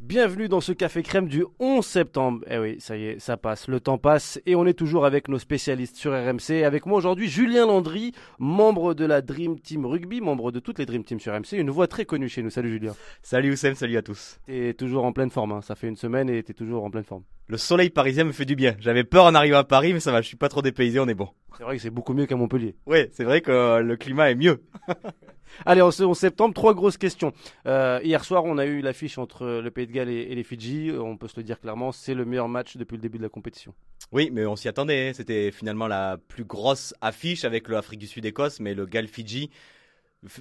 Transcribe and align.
Bienvenue 0.00 0.48
dans 0.48 0.60
ce 0.60 0.70
café 0.70 1.02
crème 1.02 1.26
du 1.26 1.44
11 1.58 1.84
septembre. 1.84 2.44
Eh 2.48 2.56
oui, 2.56 2.76
ça 2.78 2.96
y 2.96 3.04
est, 3.04 3.18
ça 3.18 3.36
passe, 3.36 3.66
le 3.66 3.80
temps 3.80 3.98
passe 3.98 4.40
et 4.46 4.54
on 4.54 4.64
est 4.64 4.72
toujours 4.72 5.04
avec 5.04 5.26
nos 5.26 5.40
spécialistes 5.40 5.96
sur 5.96 6.12
RMC. 6.12 6.62
Avec 6.64 6.86
moi 6.86 6.98
aujourd'hui 6.98 7.28
Julien 7.28 7.66
Landry, 7.66 8.12
membre 8.38 8.94
de 8.94 9.04
la 9.04 9.22
Dream 9.22 9.58
Team 9.58 9.84
Rugby, 9.84 10.20
membre 10.20 10.52
de 10.52 10.60
toutes 10.60 10.78
les 10.78 10.86
Dream 10.86 11.02
Teams 11.02 11.18
sur 11.18 11.34
RMC, 11.34 11.54
une 11.54 11.70
voix 11.70 11.88
très 11.88 12.04
connue 12.04 12.28
chez 12.28 12.44
nous. 12.44 12.50
Salut 12.50 12.70
Julien. 12.70 12.94
Salut 13.22 13.50
Oussem, 13.50 13.74
salut 13.74 13.96
à 13.96 14.02
tous. 14.02 14.38
T'es 14.46 14.72
toujours 14.72 15.04
en 15.04 15.12
pleine 15.12 15.30
forme, 15.30 15.50
hein. 15.50 15.62
ça 15.62 15.74
fait 15.74 15.88
une 15.88 15.96
semaine 15.96 16.30
et 16.30 16.44
t'es 16.44 16.54
toujours 16.54 16.84
en 16.84 16.90
pleine 16.90 17.02
forme. 17.02 17.24
Le 17.48 17.56
soleil 17.56 17.90
parisien 17.90 18.22
me 18.22 18.32
fait 18.32 18.44
du 18.44 18.54
bien. 18.54 18.76
J'avais 18.78 19.02
peur 19.02 19.24
en 19.24 19.34
arrivant 19.34 19.58
à 19.58 19.64
Paris, 19.64 19.94
mais 19.94 20.00
ça 20.00 20.12
va, 20.12 20.22
je 20.22 20.28
suis 20.28 20.36
pas 20.36 20.48
trop 20.48 20.62
dépaysé, 20.62 21.00
on 21.00 21.08
est 21.08 21.14
bon. 21.14 21.28
C'est 21.56 21.64
vrai 21.64 21.76
que 21.76 21.82
c'est 21.82 21.90
beaucoup 21.90 22.14
mieux 22.14 22.26
qu'à 22.26 22.36
Montpellier. 22.36 22.76
Oui, 22.86 23.06
c'est 23.12 23.24
vrai 23.24 23.40
que 23.40 23.50
euh, 23.50 23.80
le 23.80 23.96
climat 23.96 24.30
est 24.30 24.34
mieux. 24.34 24.62
Allez, 25.66 25.80
en 25.80 25.88
11 25.88 26.16
septembre, 26.16 26.54
trois 26.54 26.74
grosses 26.74 26.98
questions. 26.98 27.32
Euh, 27.66 28.00
hier 28.04 28.24
soir, 28.24 28.44
on 28.44 28.58
a 28.58 28.66
eu 28.66 28.80
l'affiche 28.80 29.18
entre 29.18 29.60
le 29.60 29.70
Pays 29.70 29.86
de 29.86 29.92
Galles 29.92 30.10
et, 30.10 30.34
les 30.34 30.42
Fidji. 30.42 30.92
On 30.96 31.16
peut 31.16 31.28
se 31.28 31.36
le 31.36 31.42
dire 31.42 31.58
clairement, 31.58 31.90
c'est 31.90 32.14
le 32.14 32.24
meilleur 32.24 32.48
match 32.48 32.76
depuis 32.76 32.96
le 32.96 33.02
début 33.02 33.18
de 33.18 33.22
la 33.22 33.28
compétition. 33.28 33.74
Oui, 34.12 34.30
mais 34.32 34.46
on 34.46 34.56
s'y 34.56 34.68
attendait. 34.68 35.08
Hein. 35.08 35.12
C'était 35.14 35.50
finalement 35.50 35.86
la 35.86 36.18
plus 36.28 36.44
grosse 36.44 36.94
affiche 37.00 37.44
avec 37.44 37.68
l'Afrique 37.68 38.00
du 38.00 38.06
Sud-Écosse, 38.06 38.60
mais 38.60 38.74
le 38.74 38.86
Galles-Fidji 38.86 39.50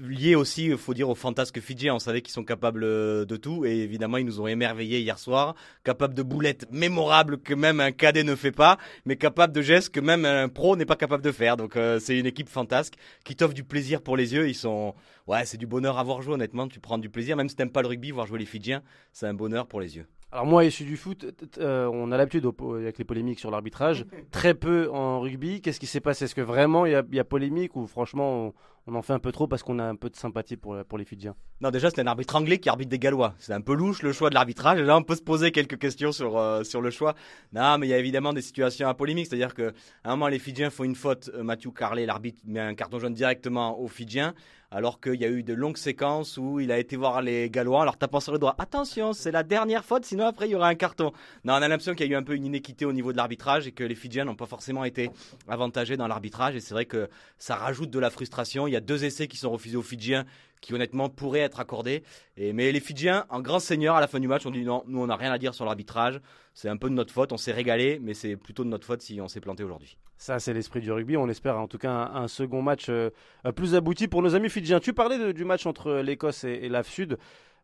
lié 0.02 0.36
aussi, 0.36 0.66
il 0.66 0.78
faut 0.78 0.94
dire, 0.94 1.10
au 1.10 1.16
fantasque 1.16 1.60
fidjien. 1.60 1.94
On 1.94 2.00
savait 2.00 2.22
qu'ils 2.22 2.34
sont 2.34 2.44
capables 2.44 2.84
euh, 2.84 3.26
de 3.26 3.36
tout 3.38 3.66
et 3.66 3.78
évidemment, 3.78 4.18
ils 4.18 4.26
nous 4.26 4.42
ont 4.42 4.48
émerveillés 4.48 5.00
hier 5.00 5.20
soir. 5.20 5.56
Capables 5.84 6.14
de 6.14 6.24
boulettes 6.24 6.66
mémorables 6.72 7.40
que 7.40 7.54
même 7.54 7.80
un 7.80 7.92
cadet 7.92 8.24
ne 8.24 8.36
fait 8.36 8.52
pas, 8.52 8.78
mais 9.06 9.16
capables 9.16 9.54
de 9.54 9.62
gestes 9.62 9.94
que 9.94 10.00
même 10.00 10.26
un 10.26 10.50
pro 10.50 10.76
n'est 10.76 10.86
pas 10.86 10.96
capable 10.96 11.24
de 11.24 11.32
faire. 11.32 11.58
Donc, 11.58 11.76
euh, 11.76 12.00
c'est 12.00 12.18
une 12.18 12.26
équipe 12.26 12.50
fantasque 12.50 12.96
qui 13.24 13.36
t'offre 13.36 13.54
du 13.54 13.64
plaisir 13.64 14.02
pour 14.02 14.18
les 14.18 14.34
yeux. 14.34 14.48
Ils 14.48 14.56
sont, 14.56 14.96
ouais, 15.28 15.46
c'est 15.46 15.58
du 15.58 15.68
bonheur 15.68 15.98
à 15.98 16.04
voir 16.04 16.22
jouer, 16.22 16.34
honnêtement. 16.34 16.68
Tu 16.68 16.80
prends 16.80 16.98
du 16.98 17.10
plaisir, 17.10 17.38
même 17.38 17.50
si 17.50 17.56
t'aimes 17.56 17.72
pas 17.72 17.82
le 17.82 17.88
rugby, 17.88 18.12
voir 18.12 18.26
jouer 18.26 18.40
les 18.40 18.46
Fidjiens, 18.46 18.82
c'est 19.14 19.28
un 19.28 19.34
bonheur 19.34 19.68
pour 19.68 19.80
les 19.80 19.98
yeux. 19.98 20.08
Alors 20.30 20.46
moi, 20.46 20.66
issu 20.66 20.84
du 20.84 20.98
foot, 20.98 21.26
euh, 21.58 21.86
on 21.86 22.12
a 22.12 22.18
l'habitude 22.18 22.46
avec 22.76 22.98
les 22.98 23.06
polémiques 23.06 23.40
sur 23.40 23.50
l'arbitrage, 23.50 24.06
très 24.32 24.54
peu 24.54 24.90
en 24.92 25.22
rugby. 25.22 25.62
Qu'est-ce 25.62 25.80
qui 25.80 25.88
s'est 25.88 26.02
passé? 26.02 26.26
Est-ce 26.26 26.36
que 26.36 26.42
vraiment 26.42 26.86
il 26.86 26.92
y, 26.92 27.20
a, 27.20 27.24
polémique 27.24 27.78
ou 27.78 27.88
franchement 27.88 28.48
on, 28.48 28.54
en 28.96 29.02
fait 29.02 29.14
un 29.14 29.20
peu 29.20 29.32
trop 29.32 29.48
parce 29.48 29.64
qu'on 29.64 29.80
a 29.80 29.84
un 29.84 29.96
peu 29.96 30.10
de 30.10 30.16
sympathie 30.16 30.58
pour, 30.58 30.78
pour 30.86 30.98
les 30.98 31.06
Fidjiens 31.06 31.36
Non, 31.62 31.72
déjà 31.72 31.90
c'est 31.90 32.02
un 32.02 32.08
arbitre 32.08 32.36
anglais 32.36 32.60
qui 32.60 32.70
arbitre 32.70 32.90
des 32.90 33.00
Gallois. 33.00 33.34
C'est 33.40 33.54
un 33.54 33.62
peu 33.62 33.74
louche 33.74 34.02
le 34.02 34.14
choix 34.14 34.30
de 34.30 34.36
l'arbitrage. 34.36 34.80
Là 34.80 34.98
on 34.98 35.04
peut 35.04 35.16
se 35.16 35.22
poser 35.22 35.52
quelques 35.52 35.78
questions 35.78 36.12
sur, 36.12 36.38
euh, 36.38 36.64
sur 36.64 36.82
le 36.82 36.90
choix. 36.90 37.16
Non, 37.54 37.78
mais 37.78 37.88
il 37.88 37.90
y 37.90 37.94
a 37.94 37.98
évidemment 37.98 38.34
des 38.34 38.42
situations 38.42 38.88
à 38.88 38.94
polémique. 38.94 39.28
C'est-à-dire 39.28 39.54
qu'à 39.54 39.72
un 40.04 40.12
moment 40.12 40.28
les 40.28 40.40
Fidjiens 40.40 40.70
font 40.70 40.84
une 40.84 40.96
faute. 40.96 41.30
Euh, 41.34 41.44
Matthew 41.44 41.72
Carley, 41.74 42.06
l'arbitre, 42.06 42.42
met 42.46 42.60
un 42.60 42.76
carton 42.76 43.00
jaune 43.00 43.14
directement 43.14 43.80
aux 43.80 43.88
Fidjiens 43.88 44.34
alors 44.72 45.00
qu'il 45.00 45.16
y 45.16 45.26
a 45.26 45.30
eu 45.30 45.44
de 45.44 45.54
longues 45.54 45.78
séquences 45.78 46.38
où 46.38 46.60
il 46.60 46.72
a 46.72 46.78
été 46.78 46.96
voir 46.96 47.22
les 47.22 47.50
Gallois 47.50 47.80
en 47.80 47.84
leur 47.86 47.98
tapant 47.98 48.20
sur 48.20 48.34
le 48.34 48.40
doigt. 48.40 48.56
Attention, 48.58 49.14
c'est 49.14 49.32
la 49.32 49.44
dernière 49.44 49.86
faute, 49.86 50.06
sinon 50.06 50.26
après 50.26 50.48
il 50.48 50.52
y 50.52 50.56
aura 50.56 50.68
un 50.68 50.76
carton. 50.76 51.14
Non, 51.46 51.54
on 51.54 51.62
a 51.62 51.68
l'impression 51.68 51.94
qu'il 51.96 52.08
y 52.08 52.10
a 52.10 52.14
eu 52.14 52.18
un 52.18 52.24
peu 52.24 52.36
une 52.36 52.46
inéquité 52.46 52.86
au 52.86 52.92
niveau 52.92 53.12
de 53.12 53.18
l'arbitrage 53.18 53.68
et 53.68 53.72
que 53.72 53.84
les 53.84 53.96
Fidjiens 53.96 54.26
n'ont 54.26 54.36
pas 54.36 54.46
forcément 54.46 54.84
été 54.84 55.10
avantagés 55.48 55.96
dans 55.96 56.08
l'arbitrage. 56.08 56.56
Et 56.56 56.60
c'est 56.60 56.74
vrai 56.74 56.86
que 56.86 57.10
ça 57.38 57.56
rajoute 57.56 57.90
de 57.90 58.00
la 58.00 58.10
frustration. 58.10 58.68
A 58.78 58.82
deux 58.82 59.04
essais 59.04 59.28
qui 59.28 59.38
sont 59.38 59.52
refusés 59.52 59.78
aux 59.78 59.84
Fidjiens 59.84 60.26
qui 60.62 60.74
honnêtement 60.74 61.10
pourraient 61.10 61.42
être 61.42 61.60
accordés. 61.60 62.04
Et, 62.36 62.54
mais 62.54 62.72
les 62.72 62.80
Fidjiens, 62.80 63.26
en 63.30 63.42
grand 63.42 63.60
seigneur, 63.60 63.96
à 63.96 64.02
la 64.02 64.08
fin 64.08 64.20
du 64.20 64.28
match, 64.28 64.46
ont 64.46 64.52
dit 64.52 64.64
non, 64.64 64.84
nous 64.88 65.00
on 65.00 65.08
n'a 65.08 65.16
rien 65.16 65.32
à 65.32 65.38
dire 65.38 65.54
sur 65.54 65.66
l'arbitrage. 65.66 66.20
C'est 66.54 66.70
un 66.70 66.78
peu 66.78 66.90
de 66.90 66.96
notre 66.96 67.14
faute, 67.14 67.32
on 67.32 67.38
s'est 67.38 67.52
régalé, 67.52 68.00
mais 68.02 68.14
c'est 68.14 68.36
plutôt 68.36 68.64
de 68.64 68.70
notre 68.70 68.86
faute 68.86 69.02
si 69.02 69.22
on 69.22 69.28
s'est 69.28 69.42
planté 69.42 69.64
aujourd'hui. 69.64 69.98
Ça, 70.18 70.40
c'est 70.40 70.54
l'esprit 70.54 70.82
du 70.82 70.92
rugby. 70.92 71.16
On 71.16 71.30
espère 71.30 71.60
en 71.60 71.68
tout 71.68 71.78
cas 71.78 71.92
un, 71.92 72.28
second 72.28 72.64
match 72.64 72.88
euh, 72.90 73.12
plus 73.56 73.76
abouti 73.76 74.08
pour 74.08 74.24
nos 74.24 74.34
amis 74.34 74.50
Fidjiens. 74.50 74.80
Tu 74.80 74.94
parlais 74.94 75.34
du 75.34 75.46
match 75.46 75.68
entre 75.68 75.94
l'Écosse 75.98 76.44
et, 76.44 76.70
l'Afrique 76.70 76.96
Sud. 76.96 77.18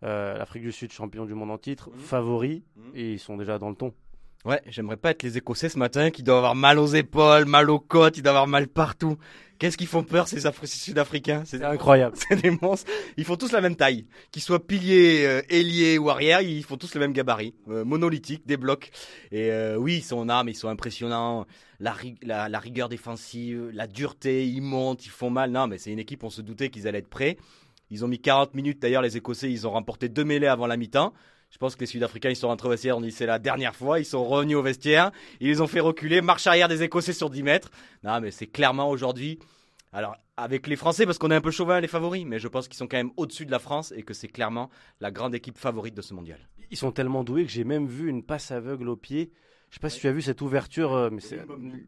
Euh, 0.04 0.38
L'Afrique 0.38 0.64
du 0.64 0.72
Sud, 0.74 0.92
champion 0.92 1.26
du 1.26 1.34
monde 1.34 1.50
en 1.50 1.58
titre, 1.58 1.90
mmh. 1.90 2.00
favori, 2.00 2.64
mmh. 2.76 2.82
et 2.94 3.14
ils 3.14 3.20
sont 3.20 3.38
déjà 3.38 3.58
dans 3.58 3.70
le 3.70 3.76
ton. 3.76 3.94
Ouais, 4.46 4.62
j'aimerais 4.68 4.98
pas 4.98 5.12
être 5.12 5.24
les 5.24 5.38
Écossais 5.38 5.70
ce 5.70 5.80
matin 5.80 6.12
qui 6.12 6.22
doivent 6.22 6.40
avoir 6.40 6.56
mal 6.56 6.78
aux 6.78 6.88
épaules, 6.88 7.46
mal 7.46 7.70
aux 7.70 7.80
côtes, 7.80 8.18
ils 8.18 8.24
doivent 8.24 8.36
avoir 8.36 8.48
mal 8.48 8.68
partout. 8.68 9.18
Qu'est-ce 9.58 9.78
qu'ils 9.78 9.88
font 9.88 10.04
peur 10.04 10.28
ces, 10.28 10.42
Sud-Africains? 10.66 11.44
C'est 11.46 11.64
incroyable. 11.64 12.18
C'est 12.30 12.42
des 12.42 12.52
monstres. 12.52 12.92
Ils 13.16 13.24
font 13.24 13.38
tous 13.38 13.54
la 13.54 13.62
même 13.62 13.78
taille. 13.78 14.06
Qu'ils 14.32 14.42
soient 14.42 14.68
piliers, 14.68 15.26
euh, 15.26 15.42
ailiers 15.48 15.98
ou 15.98 16.10
arrière, 16.10 16.42
ils 16.42 16.64
font 16.66 16.76
tous 16.76 16.94
le 16.94 17.00
même 17.00 17.14
gabarit. 17.14 17.54
Euh, 17.70 17.86
monolithique, 17.86 18.46
des 18.46 18.58
blocs. 18.58 18.92
Et 19.32 19.50
euh, 19.52 19.78
oui, 19.78 20.00
ils 20.00 20.04
sont 20.04 20.18
en 20.18 20.28
armes, 20.28 20.50
ils 20.50 20.56
sont 20.56 20.68
impressionnants. 20.68 21.46
La, 21.80 21.96
la, 22.22 22.60
rigueur 22.60 22.90
défensive, 22.90 23.70
la 23.74 23.88
dureté, 23.88 24.46
ils 24.46 24.62
montent, 24.62 25.06
ils 25.06 25.12
font 25.12 25.30
mal. 25.30 25.52
Non, 25.52 25.68
mais 25.68 25.78
c'est 25.78 25.92
une 25.92 26.00
équipe, 26.00 26.26
on 26.26 26.30
se 26.30 26.42
doutait 26.42 26.70
qu'ils 26.70 26.86
allaient 26.90 27.00
être 27.00 27.10
prêts. 27.10 27.38
Ils 27.90 28.04
ont 28.04 28.10
mis 28.10 28.20
40 28.20 28.56
minutes 28.56 28.82
d'ailleurs, 28.82 29.02
les 29.02 29.16
Écossais, 29.16 29.50
ils 29.50 29.66
ont 29.66 29.72
remporté 29.72 30.10
deux 30.10 30.26
mêlées 30.26 30.48
avant 30.48 30.68
la 30.68 30.76
mi-temps. 30.76 31.14
Je 31.54 31.60
pense 31.60 31.76
que 31.76 31.82
les 31.82 31.86
Sud-Africains, 31.86 32.32
ils 32.32 32.36
sont 32.36 32.48
rentrés 32.48 32.68
au 32.68 32.72
vestiaire, 32.72 32.98
on 32.98 33.02
dit 33.02 33.12
c'est 33.12 33.28
la 33.28 33.38
dernière 33.38 33.76
fois, 33.76 34.00
ils 34.00 34.06
sont 34.06 34.26
revenus 34.26 34.58
au 34.58 34.64
vestiaire, 34.64 35.12
ils 35.40 35.50
les 35.50 35.62
ont 35.62 35.68
fait 35.68 35.82
reculer, 35.82 36.20
marche 36.20 36.48
arrière 36.48 36.68
des 36.68 36.82
Écossais 36.82 37.14
sur 37.14 37.30
10 37.30 37.44
mètres. 37.44 37.70
Non, 38.04 38.20
mais 38.22 38.32
c'est 38.32 38.48
clairement 38.48 38.90
aujourd'hui, 38.90 39.38
alors 39.92 40.16
avec 40.36 40.66
les 40.66 40.76
Français, 40.76 41.06
parce 41.06 41.20
qu'on 41.20 41.30
est 41.30 41.36
un 41.36 41.42
peu 41.42 41.52
chauvin 41.52 41.80
les 41.80 41.88
favoris, 41.88 42.26
mais 42.26 42.40
je 42.40 42.48
pense 42.48 42.68
qu'ils 42.68 42.78
sont 42.78 42.88
quand 42.88 42.98
même 42.98 43.12
au-dessus 43.18 43.46
de 43.46 43.52
la 43.52 43.60
France 43.60 43.94
et 43.96 44.02
que 44.02 44.16
c'est 44.16 44.30
clairement 44.30 44.72
la 45.00 45.12
grande 45.12 45.36
équipe 45.36 45.60
favorite 45.60 45.94
de 45.94 46.02
ce 46.02 46.16
mondial. 46.16 46.40
Ils 46.72 46.78
sont 46.78 46.92
tellement 46.92 47.24
doués 47.24 47.46
que 47.46 47.52
j'ai 47.52 47.66
même 47.66 47.86
vu 47.86 48.10
une 48.10 48.24
passe 48.24 48.50
aveugle 48.50 48.90
au 48.90 48.96
pied 48.96 49.32
je 49.74 49.78
sais 49.78 49.82
pas 49.82 49.90
si 49.90 50.00
tu 50.00 50.08
as 50.08 50.12
vu 50.12 50.22
cette 50.22 50.44
ouverture, 50.44 50.94
euh, 50.94 51.10
mais 51.12 51.20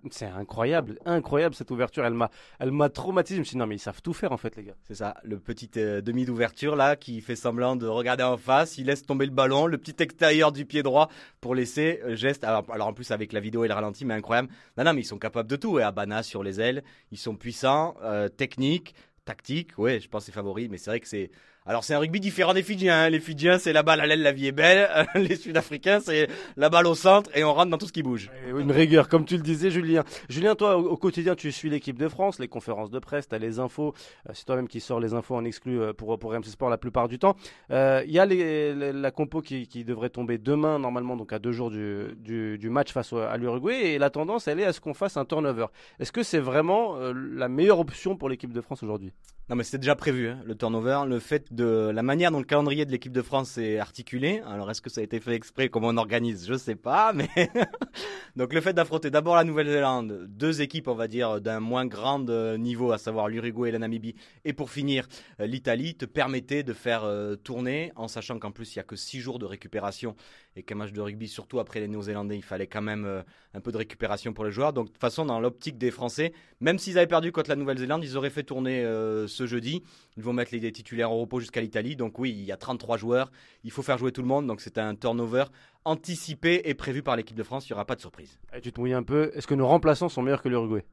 c'est 0.09 0.25
incroyable, 0.25 0.97
incroyable 1.05 1.53
cette 1.53 1.69
ouverture. 1.69 2.03
Elle 2.03 2.15
m'a, 2.15 2.31
elle 2.57 2.71
m'a 2.71 2.89
traumatisé. 2.89 3.35
Je 3.35 3.41
me 3.41 3.43
suis 3.43 3.53
dit 3.53 3.59
non 3.59 3.67
mais 3.67 3.75
ils 3.75 3.79
savent 3.79 4.01
tout 4.01 4.11
faire 4.11 4.31
en 4.31 4.37
fait 4.37 4.55
les 4.55 4.63
gars. 4.63 4.73
C'est 4.87 4.95
ça, 4.95 5.13
le 5.23 5.37
petit 5.37 5.69
euh, 5.77 6.01
demi 6.01 6.25
d'ouverture 6.25 6.75
là 6.75 6.95
qui 6.95 7.21
fait 7.21 7.35
semblant 7.35 7.75
de 7.75 7.85
regarder 7.85 8.23
en 8.23 8.37
face, 8.37 8.79
il 8.79 8.87
laisse 8.87 9.05
tomber 9.05 9.27
le 9.27 9.31
ballon, 9.31 9.67
le 9.67 9.77
petit 9.77 10.01
extérieur 10.01 10.51
du 10.51 10.65
pied 10.65 10.81
droit 10.81 11.11
pour 11.41 11.53
laisser 11.53 12.01
euh, 12.03 12.15
geste. 12.15 12.43
Alors, 12.43 12.65
en 12.67 12.93
plus 12.93 13.11
avec 13.11 13.31
la 13.31 13.39
vidéo 13.39 13.63
et 13.65 13.67
le 13.67 13.75
ralenti, 13.75 14.03
mais 14.03 14.15
incroyable. 14.15 14.49
Non 14.79 14.83
non 14.83 14.93
mais 14.93 15.01
ils 15.01 15.05
sont 15.05 15.19
capables 15.19 15.47
de 15.47 15.55
tout. 15.55 15.77
Et 15.77 15.83
Abana 15.83 16.23
sur 16.23 16.41
les 16.41 16.59
ailes, 16.59 16.83
ils 17.11 17.19
sont 17.19 17.35
puissants, 17.35 17.95
techniques, 18.35 18.95
tactiques. 19.25 19.77
Ouais, 19.77 19.99
je 19.99 20.09
pense 20.09 20.25
c'est 20.25 20.31
favori, 20.31 20.69
mais 20.69 20.79
c'est 20.79 20.89
vrai 20.89 20.99
que 20.99 21.07
c'est 21.07 21.29
alors 21.67 21.83
c'est 21.83 21.95
un 21.95 21.99
rugby 21.99 22.19
différent 22.19 22.53
des 22.53 22.61
Fidjiens. 22.61 23.05
Hein. 23.05 23.09
Les 23.09 23.19
Fidjiens, 23.19 23.57
c'est 23.57 23.73
la 23.73 23.81
balle 23.81 23.99
à 23.99 24.05
l'aile, 24.05 24.21
la 24.21 24.31
vie 24.31 24.45
est 24.45 24.51
belle. 24.51 24.87
Les 25.15 25.35
Sud-Africains, 25.35 25.99
c'est 25.99 26.27
la 26.57 26.69
balle 26.69 26.85
au 26.85 26.93
centre 26.93 27.31
et 27.33 27.43
on 27.43 27.55
rentre 27.55 27.71
dans 27.71 27.79
tout 27.79 27.87
ce 27.87 27.91
qui 27.91 28.03
bouge. 28.03 28.29
Une 28.47 28.71
rigueur, 28.71 29.09
comme 29.09 29.25
tu 29.25 29.35
le 29.35 29.41
disais, 29.41 29.71
Julien. 29.71 30.03
Julien, 30.29 30.53
toi, 30.53 30.77
au, 30.77 30.95
quotidien, 30.95 31.33
tu 31.33 31.51
suis 31.51 31.71
l'équipe 31.71 31.97
de 31.97 32.07
France, 32.07 32.37
les 32.37 32.47
conférences 32.47 32.91
de 32.91 32.99
presse, 32.99 33.27
tu 33.27 33.33
as 33.33 33.39
les 33.39 33.57
infos. 33.57 33.95
Euh, 34.29 34.33
c'est 34.35 34.45
toi-même 34.45 34.67
qui 34.67 34.79
sors 34.79 34.99
les 34.99 35.15
infos 35.15 35.35
en 35.35 35.43
exclu 35.43 35.81
euh, 35.81 35.91
pour, 35.91 36.19
pour 36.19 36.33
MC 36.33 36.45
Sport 36.45 36.69
la 36.69 36.77
plupart 36.77 37.07
du 37.07 37.17
temps. 37.17 37.35
Il 37.69 37.75
euh, 37.75 38.03
y 38.05 38.19
a 38.19 38.27
la 38.27 39.11
compo 39.11 39.41
qui, 39.41 39.65
devrait 39.83 40.09
tomber 40.09 40.37
demain, 40.37 40.77
normalement, 40.77 41.17
donc 41.17 41.33
à 41.33 41.39
deux 41.39 41.51
jours 41.51 41.71
du, 41.71 42.15
du, 42.19 42.69
match 42.69 42.91
face 42.93 43.11
à 43.11 43.37
l'Uruguay. 43.37 43.93
Et 43.93 43.97
la 43.97 44.11
tendance, 44.11 44.47
elle 44.47 44.59
est 44.59 44.65
à 44.65 44.73
ce 44.73 44.79
qu'on 44.79 44.93
fasse 44.93 45.17
un 45.17 45.25
turnover. 45.25 45.65
Est-ce 45.99 46.11
que 46.11 46.21
c'est 46.21 46.39
vraiment 46.39 46.95
la 47.11 47.49
meilleure 47.49 47.79
option 47.79 48.15
pour 48.15 48.29
l'équipe 48.29 48.53
de 48.53 48.61
France 48.61 48.83
aujourd'hui? 48.83 49.13
Non, 49.47 49.55
mais 49.55 49.63
c'était 49.63 49.77
déjà 49.77 49.95
prévu, 49.95 50.27
hein, 50.29 50.39
le 50.43 50.55
turnover. 50.55 51.01
Le 51.07 51.19
fait 51.19 51.53
de 51.55 51.91
la 51.93 52.03
manière 52.03 52.31
dont 52.31 52.39
le 52.39 52.45
calendrier 52.45 52.85
de 52.85 52.91
l'équipe 52.91 53.11
de 53.11 53.21
France 53.21 53.57
est 53.57 53.79
articulé. 53.79 54.41
Alors, 54.45 54.69
est-ce 54.69 54.81
que 54.81 54.89
ça 54.89 55.01
a 55.01 55.03
été 55.03 55.19
fait 55.19 55.33
exprès 55.33 55.69
Comment 55.69 55.87
on 55.87 55.97
organise 55.97 56.45
Je 56.47 56.55
sais 56.55 56.75
pas, 56.75 57.13
mais. 57.13 57.29
Donc, 58.35 58.53
le 58.53 58.59
fait 58.59 58.73
d'affronter 58.73 59.09
d'abord 59.09 59.35
la 59.35 59.45
Nouvelle-Zélande, 59.45 60.25
deux 60.27 60.61
équipes, 60.61 60.89
on 60.89 60.93
va 60.93 61.07
dire, 61.07 61.39
d'un 61.39 61.61
moins 61.61 61.85
grand 61.85 62.29
euh, 62.29 62.57
niveau, 62.57 62.91
à 62.91 62.97
savoir 62.97 63.29
l'Uruguay 63.29 63.69
et 63.69 63.71
la 63.71 63.79
Namibie, 63.79 64.15
et 64.43 64.51
pour 64.51 64.69
finir, 64.69 65.07
euh, 65.39 65.47
l'Italie, 65.47 65.95
te 65.95 66.05
permettait 66.05 66.63
de 66.63 66.73
faire 66.73 67.05
euh, 67.05 67.35
tourner, 67.35 67.93
en 67.95 68.09
sachant 68.09 68.37
qu'en 68.37 68.51
plus, 68.51 68.75
il 68.75 68.77
y 68.77 68.79
a 68.79 68.83
que 68.83 68.97
six 68.97 69.19
jours 69.19 69.39
de 69.39 69.45
récupération 69.45 70.15
et 70.57 70.63
qu'un 70.63 70.75
match 70.75 70.91
de 70.91 71.01
rugby, 71.01 71.27
surtout 71.27 71.59
après 71.59 71.79
les 71.79 71.87
Néo-Zélandais, 71.87 72.35
il 72.35 72.43
fallait 72.43 72.67
quand 72.67 72.81
même 72.81 73.23
un 73.53 73.59
peu 73.59 73.73
de 73.73 73.77
récupération 73.77 74.31
pour 74.31 74.45
les 74.45 74.51
joueurs. 74.51 74.71
Donc, 74.71 74.87
de 74.87 74.91
toute 74.91 75.01
façon, 75.01 75.25
dans 75.25 75.41
l'optique 75.41 75.77
des 75.77 75.91
Français, 75.91 76.31
même 76.61 76.79
s'ils 76.79 76.97
avaient 76.97 77.07
perdu 77.07 77.33
contre 77.33 77.49
la 77.49 77.57
Nouvelle-Zélande, 77.57 78.05
ils 78.05 78.15
auraient 78.15 78.29
fait 78.29 78.43
tourner 78.43 78.83
ce 79.27 79.45
jeudi. 79.45 79.83
Ils 80.15 80.23
vont 80.23 80.31
mettre 80.31 80.55
les 80.55 80.71
titulaires 80.71 81.11
au 81.11 81.19
repos 81.19 81.41
jusqu'à 81.45 81.61
l'Italie. 81.61 81.95
Donc 81.95 82.19
oui, 82.19 82.31
il 82.31 82.43
y 82.43 82.51
a 82.51 82.57
33 82.57 82.97
joueurs. 82.97 83.31
Il 83.63 83.71
faut 83.71 83.81
faire 83.81 83.97
jouer 83.97 84.11
tout 84.11 84.21
le 84.21 84.27
monde. 84.27 84.47
Donc 84.47 84.61
c'est 84.61 84.77
un 84.77 84.95
turnover 84.95 85.45
anticipé 85.85 86.61
et 86.65 86.73
prévu 86.73 87.01
par 87.01 87.15
l'équipe 87.15 87.37
de 87.37 87.43
France. 87.43 87.69
Il 87.69 87.73
n'y 87.73 87.75
aura 87.75 87.85
pas 87.85 87.95
de 87.95 88.01
surprise. 88.01 88.37
Tu 88.61 88.71
te 88.71 88.79
mouilles 88.79 88.93
un 88.93 89.03
peu. 89.03 89.31
Est-ce 89.35 89.47
que 89.47 89.55
nos 89.55 89.67
remplaçants 89.67 90.09
sont 90.09 90.21
meilleurs 90.21 90.41
que 90.41 90.49
l'Uruguay? 90.49 90.83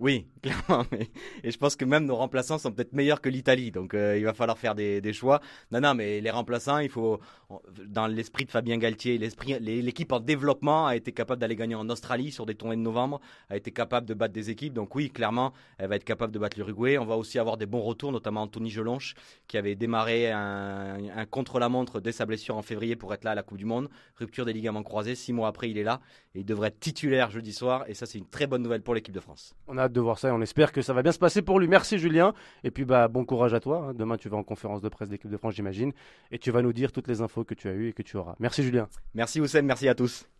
Oui, 0.00 0.26
clairement. 0.42 0.84
Et 1.42 1.50
je 1.50 1.58
pense 1.58 1.74
que 1.74 1.84
même 1.84 2.04
nos 2.04 2.16
remplaçants 2.16 2.58
sont 2.58 2.70
peut-être 2.70 2.92
meilleurs 2.92 3.20
que 3.20 3.28
l'Italie. 3.28 3.70
Donc 3.70 3.94
euh, 3.94 4.16
il 4.16 4.24
va 4.24 4.32
falloir 4.32 4.58
faire 4.58 4.74
des, 4.74 5.12
choix. 5.12 5.40
Non, 5.72 5.80
non, 5.80 5.94
mais 5.94 6.20
les 6.20 6.30
remplaçants, 6.30 6.78
il 6.78 6.88
faut, 6.88 7.20
dans 7.86 8.06
l'esprit 8.06 8.44
de 8.44 8.50
Fabien 8.50 8.78
Galtier, 8.78 9.18
l'équipe 9.18 10.12
en 10.12 10.20
développement 10.20 10.86
a 10.86 10.96
été 10.96 11.12
capable 11.12 11.40
d'aller 11.40 11.56
gagner 11.56 11.74
en 11.74 11.88
Australie 11.88 12.30
sur 12.30 12.46
des 12.46 12.54
tournées 12.54 12.76
de 12.76 12.82
novembre, 12.82 13.20
a 13.50 13.56
été 13.56 13.72
capable 13.72 14.06
de 14.06 14.14
battre 14.14 14.34
des 14.34 14.50
équipes. 14.50 14.74
Donc 14.74 14.94
oui, 14.94 15.10
clairement, 15.10 15.52
elle 15.78 15.88
va 15.88 15.96
être 15.96 16.04
capable 16.04 16.32
de 16.32 16.38
battre 16.38 16.58
l'Uruguay. 16.58 16.98
On 16.98 17.06
va 17.06 17.16
aussi 17.16 17.38
avoir 17.38 17.56
des 17.56 17.66
bons 17.66 17.82
retours, 17.82 18.12
notamment 18.12 18.42
Anthony 18.42 18.70
Gelonche, 18.70 19.14
qui 19.48 19.58
avait 19.58 19.74
démarré 19.74 20.30
un, 20.30 20.98
un 21.16 21.26
contre-la-montre 21.26 22.00
dès 22.00 22.12
sa 22.12 22.26
blessure 22.26 22.56
en 22.56 22.62
février 22.62 22.94
pour 22.94 23.12
être 23.14 23.24
là 23.24 23.32
à 23.32 23.34
la 23.34 23.42
Coupe 23.42 23.58
du 23.58 23.64
Monde. 23.64 23.88
Rupture 24.16 24.44
des 24.44 24.52
ligaments 24.52 24.82
croisés. 24.82 25.14
Six 25.14 25.32
mois 25.32 25.48
après, 25.48 25.70
il 25.70 25.78
est 25.78 25.84
là 25.84 26.00
et 26.34 26.40
il 26.40 26.44
devrait 26.44 26.68
être 26.68 26.80
titulaire 26.80 27.30
jeudi 27.30 27.52
soir. 27.52 27.84
Et 27.88 27.94
ça, 27.94 28.06
c'est 28.06 28.18
une 28.18 28.28
très 28.28 28.46
bonne 28.46 28.62
nouvelle 28.62 28.82
pour 28.82 28.94
l'équipe 28.94 29.14
de 29.14 29.20
France. 29.20 29.54
On 29.66 29.78
a 29.78 29.87
de 29.92 30.00
voir 30.00 30.18
ça 30.18 30.28
et 30.28 30.32
on 30.32 30.40
espère 30.40 30.72
que 30.72 30.82
ça 30.82 30.92
va 30.92 31.02
bien 31.02 31.12
se 31.12 31.18
passer 31.18 31.42
pour 31.42 31.60
lui. 31.60 31.68
Merci 31.68 31.98
Julien. 31.98 32.34
Et 32.64 32.70
puis 32.70 32.84
bah 32.84 33.08
bon 33.08 33.24
courage 33.24 33.54
à 33.54 33.60
toi. 33.60 33.88
hein. 33.90 33.94
Demain 33.94 34.16
tu 34.16 34.28
vas 34.28 34.36
en 34.36 34.42
conférence 34.44 34.80
de 34.80 34.88
presse 34.88 35.08
d'équipe 35.08 35.30
de 35.30 35.36
France, 35.36 35.54
j'imagine, 35.54 35.92
et 36.30 36.38
tu 36.38 36.50
vas 36.50 36.62
nous 36.62 36.72
dire 36.72 36.92
toutes 36.92 37.08
les 37.08 37.20
infos 37.20 37.44
que 37.44 37.54
tu 37.54 37.68
as 37.68 37.72
eues 37.72 37.88
et 37.88 37.92
que 37.92 38.02
tu 38.02 38.16
auras. 38.16 38.34
Merci 38.38 38.62
Julien. 38.62 38.88
Merci 39.14 39.40
Oussem, 39.40 39.64
merci 39.66 39.88
à 39.88 39.94
tous. 39.94 40.37